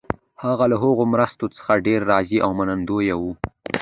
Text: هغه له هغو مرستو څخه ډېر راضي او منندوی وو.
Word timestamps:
هغه 0.43 0.65
له 0.71 0.77
هغو 0.83 1.03
مرستو 1.13 1.45
څخه 1.55 1.83
ډېر 1.87 1.99
راضي 2.11 2.37
او 2.45 2.49
منندوی 2.57 3.09
وو. 3.19 3.31